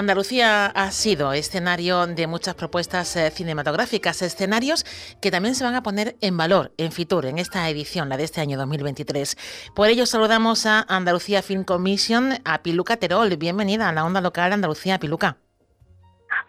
[0.00, 4.86] Andalucía ha sido escenario de muchas propuestas eh, cinematográficas, escenarios
[5.20, 8.24] que también se van a poner en valor en Fitur, en esta edición, la de
[8.24, 9.36] este año 2023.
[9.74, 13.36] Por ello saludamos a Andalucía Film Commission, a Piluca Terol.
[13.36, 15.36] Bienvenida a la onda local Andalucía, Piluca.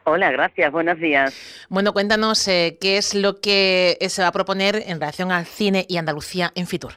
[0.05, 1.35] Hola, gracias, buenos días.
[1.67, 5.85] Bueno, cuéntanos eh, qué es lo que se va a proponer en relación al cine
[5.89, 6.93] y Andalucía en Fitur.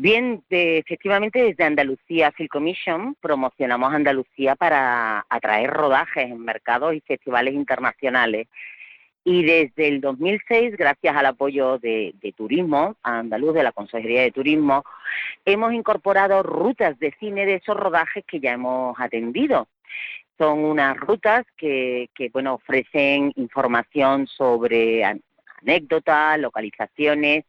[0.00, 7.54] Bien, efectivamente desde Andalucía Film Commission promocionamos Andalucía para atraer rodajes en mercados y festivales
[7.54, 8.46] internacionales.
[9.24, 14.84] Y desde el 2006, gracias al apoyo de, Turismo Andaluz, de la Consejería de Turismo,
[15.44, 19.66] hemos incorporado rutas de cine de esos rodajes que ya hemos atendido.
[20.38, 25.02] Son unas rutas que, que bueno, ofrecen información sobre
[25.60, 27.44] anécdotas, localizaciones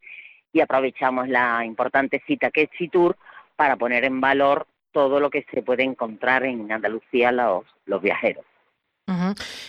[0.51, 3.17] y aprovechamos la importante cita que es Fitur
[3.55, 8.45] para poner en valor todo lo que se puede encontrar en Andalucía los, los viajeros.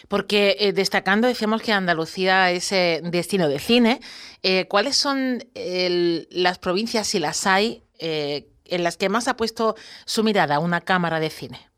[0.08, 4.00] Porque eh, destacando, decíamos que Andalucía es eh, destino de cine.
[4.42, 10.24] Eh, ¿Cuáles son las provincias, si las hay, en las que más ha puesto su
[10.24, 11.69] mirada una cámara de cine?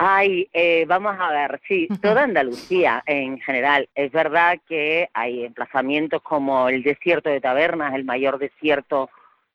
[0.00, 3.88] Ay, eh, vamos a ver, sí, toda Andalucía en general.
[3.96, 9.10] Es verdad que hay emplazamientos como el desierto de Tabernas, el mayor desierto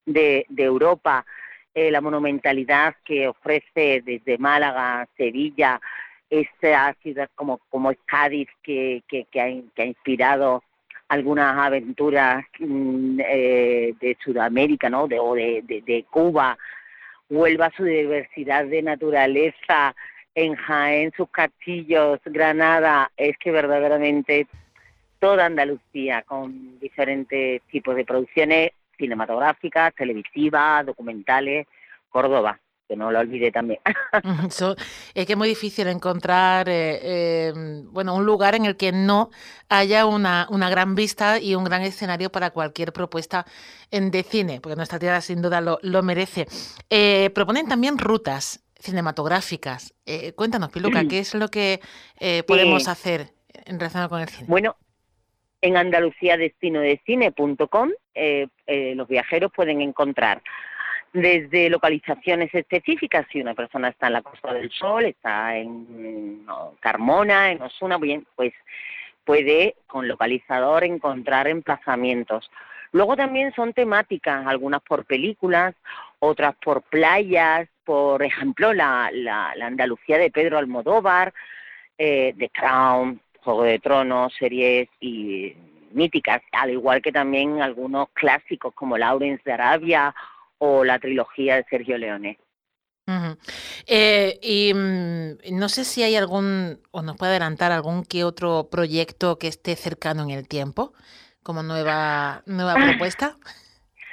[0.05, 1.25] de, Europa,
[1.73, 5.79] eh, la monumentalidad que ofrece desde Málaga, Sevilla,
[6.29, 10.61] esta ciudad como, como es Cádiz, que, que, que, ha, inspirado
[11.07, 15.07] algunas aventuras mm, eh, de Sudamérica, ¿no?
[15.07, 16.57] De, o de, de, de Cuba,
[17.29, 19.95] vuelva su diversidad de naturaleza,
[20.35, 24.47] en Jaén, sus castillos, Granada, es que verdaderamente
[25.19, 31.67] toda Andalucía con diferentes tipos de producciones cinematográficas, televisivas, documentales,
[32.09, 33.79] Córdoba, que no lo olvide también.
[35.13, 39.29] es que es muy difícil encontrar eh, em, bueno, un lugar en el que no
[39.69, 43.45] haya una, una, gran vista y un gran escenario para cualquier propuesta
[43.89, 46.47] en, de cine, porque nuestra tierra sin duda lo, lo merece.
[46.89, 49.95] Eh, proponen también rutas cinematográficas.
[50.05, 51.79] Eh, cuéntanos, Piluca, ¿qué es lo que
[52.19, 53.29] eh, podemos hacer
[53.65, 54.45] en relación con el cine?
[54.47, 54.75] Bueno,
[55.61, 60.43] en andaluciadestinodecine.com eh, eh, los viajeros pueden encontrar
[61.13, 66.45] desde localizaciones específicas, si una persona está en la Costa del Sol, está en
[66.79, 68.51] Carmona, en Osuna, bien, pues
[69.23, 72.49] puede con localizador encontrar emplazamientos.
[72.91, 75.75] Luego también son temáticas, algunas por películas,
[76.19, 81.33] otras por playas, por ejemplo, la, la, Andalucía de Pedro Almodóvar,
[81.97, 85.53] eh, The Crown, Juego de Tronos, series y
[85.91, 90.15] míticas, al igual que también algunos clásicos como Lawrence de Arabia
[90.57, 92.39] o la trilogía de Sergio Leone.
[93.85, 98.69] Eh, y mm, no sé si hay algún, o nos puede adelantar algún que otro
[98.71, 100.93] proyecto que esté cercano en el tiempo,
[101.43, 103.37] como nueva, nueva propuesta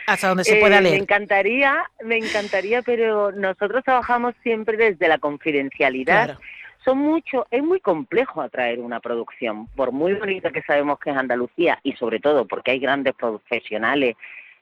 [0.06, 0.94] hasta donde se pueda eh, leer.
[0.96, 6.38] Me encantaría, me encantaría, pero nosotros trabajamos siempre desde la confidencialidad.
[6.84, 11.16] Son mucho, es muy complejo atraer una producción, por muy bonita que sabemos que es
[11.16, 14.16] Andalucía y sobre todo porque hay grandes profesionales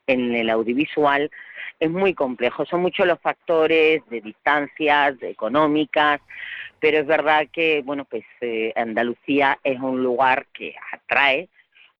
[0.08, 1.30] en el audiovisual,
[1.78, 2.64] es muy complejo.
[2.66, 6.20] Son muchos los factores de distancias, de económicas,
[6.80, 11.48] pero es verdad que, bueno, pues eh, Andalucía es un lugar que atrae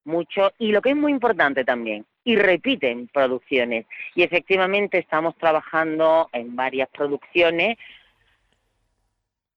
[0.08, 3.86] mucho y lo que es muy importante también, y repiten producciones.
[4.16, 7.78] Y efectivamente estamos trabajando en varias producciones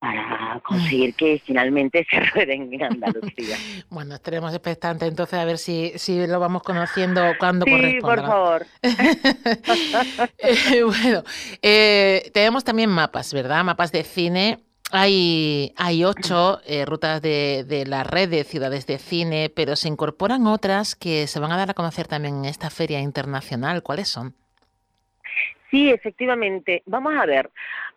[0.01, 3.55] para conseguir que finalmente se rueden en Andalucía.
[3.89, 8.65] bueno, estaremos expectantes entonces a ver si, si lo vamos conociendo cuando sí, por favor.
[10.43, 11.23] Eh, bueno,
[11.61, 13.63] eh, tenemos también mapas, ¿verdad?
[13.63, 14.59] Mapas de cine
[14.91, 19.87] hay, hay ocho eh, rutas de, de, la red de ciudades de cine, pero se
[19.87, 23.83] incorporan otras que se van a dar a conocer también en esta feria internacional.
[23.83, 24.35] ¿Cuáles son?
[25.69, 26.83] Sí, efectivamente.
[26.85, 27.49] Vamos a ver,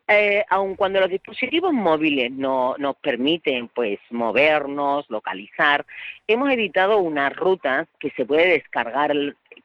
[0.06, 5.86] eh, aun cuando los dispositivos móviles no nos permiten pues movernos, localizar,
[6.28, 9.12] hemos editado unas rutas que se puede descargar,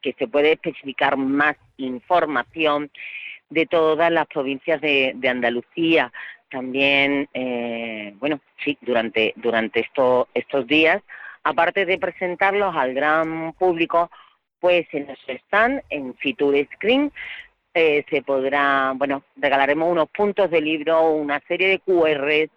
[0.02, 2.90] que se puede especificar más información
[3.50, 6.12] de todas las provincias de, de Andalucía,
[6.50, 11.02] también, eh, bueno, sí, durante, durante esto, estos días,
[11.44, 14.10] aparte de presentarlos al gran público,
[14.60, 17.12] pues en nuestro stand, en Fitur Screen,
[17.74, 22.50] eh, se podrá, bueno, regalaremos unos puntos de libro, una serie de QRs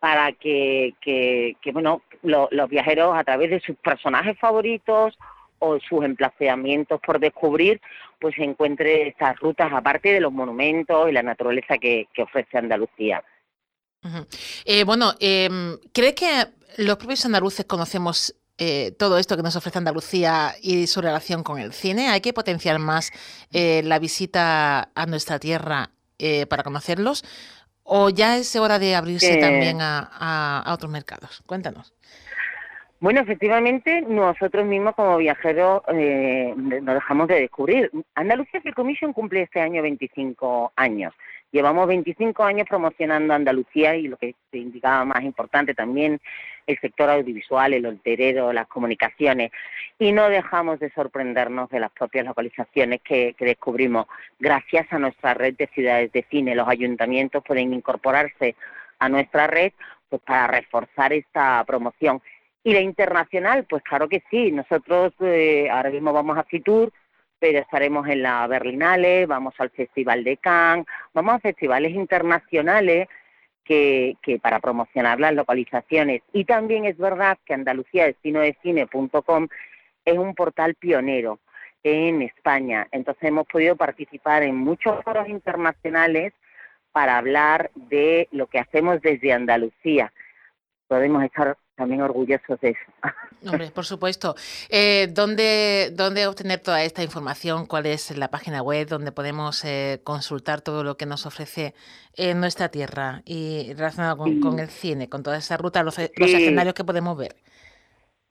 [0.00, 5.16] para que, que bueno, los viajeros a través de sus personajes favoritos
[5.58, 7.80] o sus emplazamientos por descubrir,
[8.20, 13.22] pues encuentre estas rutas aparte de los monumentos y la naturaleza que, ofrece Andalucía.
[14.64, 16.46] Eh, bueno, em, ¿cree que
[16.76, 21.58] los propios andaluces conocemos eh, todo esto que nos ofrece Andalucía y su relación con
[21.58, 22.08] el cine?
[22.08, 23.12] ¿Hay que potenciar más
[23.52, 25.90] eh, la visita a nuestra tierra
[26.48, 27.22] para conocerlos?
[27.90, 31.42] ¿O ya es hora de abrirse también a, otros mercados?
[31.46, 31.94] Cuéntanos.
[33.00, 37.90] Bueno, efectivamente, nosotros mismos como viajeros nos dejamos de descubrir.
[38.16, 41.14] Andalucía Film Commission cumple este año 25 años.
[41.52, 46.20] Llevamos 25 años promocionando Andalucía y lo que se indicaba más importante también
[46.66, 49.52] el sector audiovisual, el holterero, las comunicaciones
[49.98, 54.06] y no dejamos de sorprendernos de las propias localizaciones que, descubrimos.
[54.38, 58.54] Gracias a nuestra red de ciudades de cine, los ayuntamientos pueden incorporarse
[58.98, 59.72] a nuestra red
[60.10, 62.20] pues para reforzar esta promoción.
[62.68, 64.52] Y la internacional, pues claro que sí.
[64.52, 66.92] Nosotros eh, ahora mismo vamos a Fitur,
[67.38, 70.84] pero estaremos en la Berlinale, vamos al Festival de Cannes,
[71.14, 73.08] vamos a festivales internacionales
[73.64, 76.20] que, que para promocionar las localizaciones.
[76.34, 79.48] Y también es verdad que Andalucía Cine.com
[80.04, 81.38] es un portal pionero
[81.82, 82.86] en España.
[82.92, 86.34] Entonces hemos podido participar en muchos foros internacionales
[86.92, 90.12] para hablar de lo que hacemos desde Andalucía.
[90.86, 92.80] Podemos estar también orgullosos de eso.
[93.46, 94.34] Hombre, por supuesto.
[94.68, 97.66] Eh, ¿dónde, ¿Dónde obtener toda esta información?
[97.66, 101.74] ¿Cuál es la página web donde podemos eh, consultar todo lo que nos ofrece
[102.16, 106.84] en nuestra tierra y relacionado con, el cine, con toda esa ruta, los, escenarios que
[106.84, 107.36] podemos ver?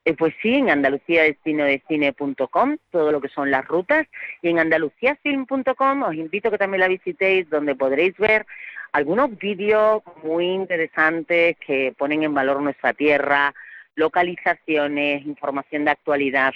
[0.07, 4.07] Eh, pues sí, en andaluciadestino.com, todo lo que son las rutas,
[4.41, 8.45] y en andaluciafilm.com os invito a que también la visitéis, donde podréis ver
[8.93, 13.53] algunos vídeos muy interesantes que ponen en valor nuestra tierra,
[13.95, 16.53] localizaciones, información de actualidad.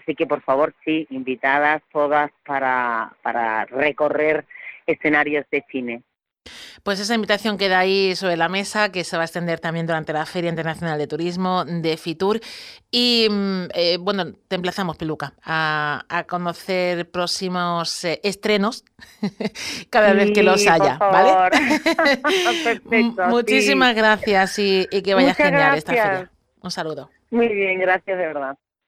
[0.00, 4.44] Así que, por favor, sí, invitadas todas para, para recorrer
[4.86, 6.02] escenarios de cine.
[6.82, 10.12] Pues esa invitación queda ahí sobre la mesa, que se va a extender también durante
[10.12, 12.40] la Feria Internacional de Turismo de Fitur.
[12.90, 18.84] Y mm, eh, bueno, te emplazamos, Peluca, a, conocer próximos eh, estrenos
[19.90, 21.50] cada vez que los haya, ¿vale?
[22.64, 26.30] Perfecto, Muchísimas gracias y, que vaya genial esta feria.
[26.60, 27.10] Un saludo.
[27.30, 28.56] Muy bien, gracias de verdad.